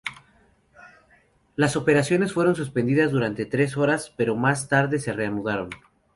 [1.55, 5.69] Las operaciones fueron suspendidas durante tres horas, pero más tarde se reanudaron.